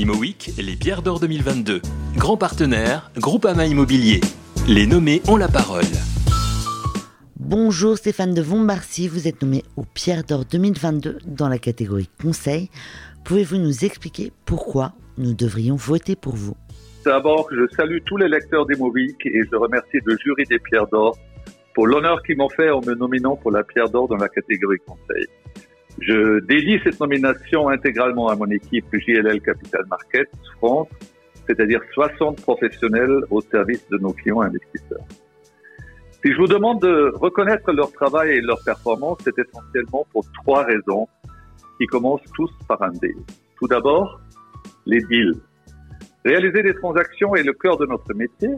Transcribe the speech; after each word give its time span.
ImoWeek, 0.00 0.52
les 0.56 0.76
pierres 0.76 1.02
d'or 1.02 1.20
2022. 1.20 1.82
Grand 2.16 2.38
partenaire, 2.38 3.10
Groupama 3.18 3.66
Immobilier. 3.66 4.22
Les 4.66 4.86
nommés 4.86 5.20
ont 5.28 5.36
la 5.36 5.48
parole. 5.48 5.84
Bonjour 7.36 7.98
Stéphane 7.98 8.32
de 8.32 8.40
Vombarcy, 8.40 9.08
vous 9.08 9.28
êtes 9.28 9.42
nommé 9.42 9.62
aux 9.76 9.84
pierres 9.84 10.24
d'or 10.24 10.46
2022 10.50 11.18
dans 11.26 11.50
la 11.50 11.58
catégorie 11.58 12.08
conseil. 12.22 12.70
Pouvez-vous 13.26 13.58
nous 13.58 13.84
expliquer 13.84 14.32
pourquoi 14.46 14.94
nous 15.18 15.34
devrions 15.34 15.76
voter 15.76 16.16
pour 16.16 16.34
vous? 16.34 16.56
D'abord, 17.04 17.48
je 17.52 17.68
salue 17.76 17.98
tous 18.06 18.16
les 18.16 18.28
lecteurs 18.28 18.64
d'ImoWeek 18.64 19.26
et 19.26 19.42
je 19.52 19.56
remercie 19.56 19.98
le 20.02 20.16
jury 20.16 20.44
des 20.48 20.60
pierres 20.60 20.86
d'or 20.86 21.18
pour 21.74 21.86
l'honneur 21.86 22.22
qu'ils 22.22 22.38
m'ont 22.38 22.48
fait 22.48 22.70
en 22.70 22.80
me 22.80 22.94
nominant 22.94 23.36
pour 23.36 23.50
la 23.50 23.64
pierre 23.64 23.90
d'or 23.90 24.08
dans 24.08 24.16
la 24.16 24.30
catégorie 24.30 24.78
conseil. 24.86 25.26
Je 25.98 26.40
dédie 26.40 26.78
cette 26.84 27.00
nomination 27.00 27.68
intégralement 27.68 28.28
à 28.28 28.36
mon 28.36 28.46
équipe 28.46 28.86
JLL 28.92 29.40
Capital 29.40 29.84
Markets 29.90 30.30
France, 30.56 30.88
c'est-à-dire 31.46 31.80
60 31.92 32.40
professionnels 32.40 33.24
au 33.30 33.40
service 33.40 33.86
de 33.90 33.98
nos 33.98 34.12
clients 34.12 34.40
investisseurs. 34.40 35.04
Si 36.22 36.32
je 36.32 36.36
vous 36.36 36.46
demande 36.46 36.80
de 36.82 37.12
reconnaître 37.16 37.72
leur 37.72 37.90
travail 37.92 38.30
et 38.30 38.40
leur 38.40 38.62
performance, 38.62 39.18
c'est 39.24 39.38
essentiellement 39.38 40.06
pour 40.12 40.24
trois 40.32 40.64
raisons 40.64 41.08
qui 41.78 41.86
commencent 41.86 42.30
tous 42.34 42.50
par 42.68 42.82
un 42.82 42.92
D. 42.92 43.14
Tout 43.58 43.66
d'abord, 43.66 44.20
les 44.86 45.00
deals. 45.00 45.40
Réaliser 46.24 46.62
des 46.62 46.74
transactions 46.74 47.34
est 47.34 47.42
le 47.42 47.54
cœur 47.54 47.78
de 47.78 47.86
notre 47.86 48.12
métier 48.14 48.50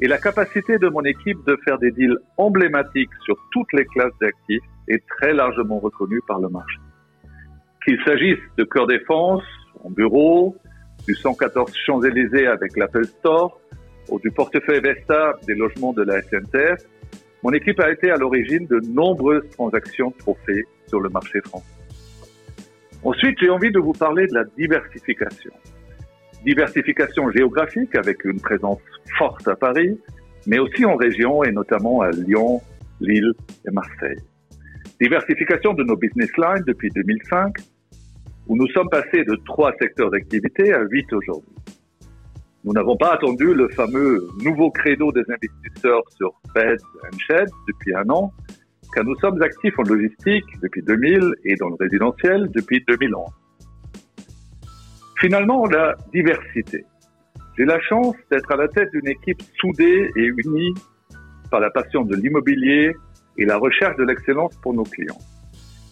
et 0.00 0.08
la 0.08 0.18
capacité 0.18 0.78
de 0.78 0.88
mon 0.88 1.02
équipe 1.02 1.38
de 1.46 1.56
faire 1.64 1.78
des 1.78 1.90
deals 1.90 2.18
emblématiques 2.36 3.10
sur 3.24 3.36
toutes 3.52 3.72
les 3.72 3.84
classes 3.86 4.12
d'actifs 4.20 4.62
est 4.88 5.02
très 5.18 5.32
largement 5.32 5.78
reconnue 5.78 6.20
par 6.28 6.38
le 6.38 6.48
marché. 6.48 6.78
Qu'il 7.84 7.98
s'agisse 8.04 8.38
de 8.58 8.64
Cœur 8.64 8.86
Défense, 8.86 9.42
en 9.84 9.90
bureau, 9.90 10.56
du 11.06 11.14
114 11.14 11.72
Champs-Élysées 11.86 12.46
avec 12.46 12.76
l'Apple 12.76 13.06
Store, 13.06 13.58
ou 14.10 14.20
du 14.20 14.30
portefeuille 14.30 14.80
Vesta 14.80 15.34
des 15.46 15.54
logements 15.54 15.92
de 15.92 16.02
la 16.02 16.20
SNCF, 16.22 16.84
mon 17.42 17.52
équipe 17.52 17.80
a 17.80 17.90
été 17.90 18.10
à 18.10 18.16
l'origine 18.16 18.66
de 18.66 18.80
nombreuses 18.88 19.48
transactions 19.50 20.10
trophées 20.18 20.64
sur 20.88 21.00
le 21.00 21.08
marché 21.08 21.40
français. 21.44 21.64
Ensuite, 23.02 23.38
j'ai 23.40 23.50
envie 23.50 23.70
de 23.70 23.78
vous 23.78 23.92
parler 23.92 24.26
de 24.26 24.34
la 24.34 24.44
diversification. 24.56 25.52
Diversification 26.46 27.28
géographique 27.32 27.96
avec 27.96 28.24
une 28.24 28.40
présence 28.40 28.78
forte 29.18 29.48
à 29.48 29.56
Paris, 29.56 29.98
mais 30.46 30.60
aussi 30.60 30.84
en 30.84 30.94
région 30.94 31.42
et 31.42 31.50
notamment 31.50 32.02
à 32.02 32.10
Lyon, 32.10 32.62
Lille 33.00 33.32
et 33.66 33.72
Marseille. 33.72 34.20
Diversification 35.00 35.74
de 35.74 35.82
nos 35.82 35.96
business 35.96 36.30
lines 36.38 36.62
depuis 36.64 36.88
2005, 36.90 37.52
où 38.46 38.56
nous 38.56 38.68
sommes 38.68 38.88
passés 38.88 39.24
de 39.24 39.34
trois 39.44 39.72
secteurs 39.80 40.08
d'activité 40.12 40.72
à 40.72 40.82
huit 40.82 41.12
aujourd'hui. 41.12 41.50
Nous 42.62 42.72
n'avons 42.72 42.96
pas 42.96 43.14
attendu 43.14 43.52
le 43.52 43.68
fameux 43.70 44.28
nouveau 44.44 44.70
credo 44.70 45.10
des 45.10 45.24
investisseurs 45.28 46.02
sur 46.16 46.32
Fed 46.54 46.78
and 47.06 47.18
Shed 47.26 47.48
depuis 47.66 47.92
un 47.96 48.08
an, 48.08 48.32
car 48.94 49.04
nous 49.04 49.16
sommes 49.16 49.42
actifs 49.42 49.76
en 49.80 49.82
logistique 49.82 50.44
depuis 50.62 50.82
2000 50.82 51.22
et 51.44 51.56
dans 51.56 51.70
le 51.70 51.76
résidentiel 51.80 52.48
depuis 52.54 52.84
2011. 52.86 53.26
Finalement, 55.18 55.64
la 55.66 55.94
diversité. 56.12 56.84
J'ai 57.56 57.64
la 57.64 57.80
chance 57.80 58.14
d'être 58.30 58.50
à 58.52 58.56
la 58.56 58.68
tête 58.68 58.90
d'une 58.92 59.08
équipe 59.08 59.40
soudée 59.58 60.10
et 60.14 60.30
unie 60.44 60.74
par 61.50 61.60
la 61.60 61.70
passion 61.70 62.02
de 62.02 62.14
l'immobilier 62.14 62.94
et 63.38 63.44
la 63.46 63.56
recherche 63.56 63.96
de 63.96 64.04
l'excellence 64.04 64.54
pour 64.62 64.74
nos 64.74 64.82
clients. 64.82 65.18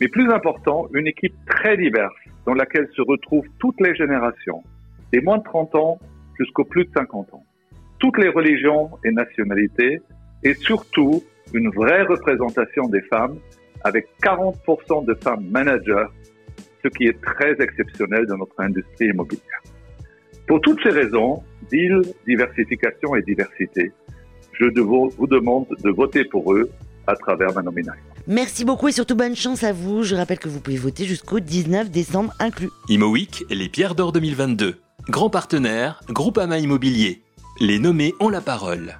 Mais 0.00 0.08
plus 0.08 0.30
important, 0.30 0.86
une 0.92 1.06
équipe 1.06 1.34
très 1.46 1.78
diverse 1.78 2.14
dans 2.44 2.52
laquelle 2.52 2.88
se 2.94 3.00
retrouvent 3.00 3.48
toutes 3.58 3.80
les 3.80 3.94
générations, 3.94 4.62
des 5.12 5.22
moins 5.22 5.38
de 5.38 5.44
30 5.44 5.74
ans 5.76 5.98
jusqu'aux 6.38 6.64
plus 6.64 6.84
de 6.84 6.90
50 6.94 7.32
ans. 7.32 7.44
Toutes 7.98 8.18
les 8.18 8.28
religions 8.28 8.90
et 9.04 9.10
nationalités 9.10 10.02
et 10.42 10.54
surtout 10.54 11.22
une 11.54 11.70
vraie 11.70 12.02
représentation 12.02 12.88
des 12.88 13.00
femmes 13.02 13.38
avec 13.84 14.06
40% 14.22 15.06
de 15.06 15.14
femmes 15.14 15.46
managers, 15.48 16.06
ce 16.82 16.88
qui 16.88 17.04
est 17.04 17.20
très 17.20 17.52
exceptionnel 17.60 18.26
dans 18.26 18.38
notre 18.38 18.58
industrie 18.58 19.08
immobilière. 19.08 19.62
Pour 20.46 20.60
toutes 20.60 20.80
ces 20.82 20.90
raisons, 20.90 21.42
deal, 21.70 22.02
diversification 22.26 23.16
et 23.16 23.22
diversité, 23.22 23.92
je 24.52 24.64
vous 24.80 25.26
demande 25.26 25.66
de 25.82 25.90
voter 25.90 26.24
pour 26.24 26.52
eux 26.54 26.70
à 27.06 27.14
travers 27.16 27.52
ma 27.54 27.62
nomination. 27.62 28.02
Merci 28.26 28.64
beaucoup 28.64 28.88
et 28.88 28.92
surtout 28.92 29.14
bonne 29.14 29.36
chance 29.36 29.62
à 29.62 29.72
vous. 29.72 30.02
Je 30.02 30.16
rappelle 30.16 30.38
que 30.38 30.48
vous 30.48 30.60
pouvez 30.60 30.76
voter 30.76 31.04
jusqu'au 31.04 31.40
19 31.40 31.90
décembre 31.90 32.32
inclus. 32.40 32.70
ImoWeek, 32.88 33.44
les 33.50 33.68
pierres 33.68 33.94
d'or 33.94 34.12
2022. 34.12 34.76
Grand 35.08 35.30
partenaire, 35.30 36.00
Groupama 36.08 36.58
Immobilier. 36.58 37.22
Les 37.60 37.78
nommés 37.78 38.14
ont 38.18 38.28
la 38.28 38.40
parole. 38.40 38.96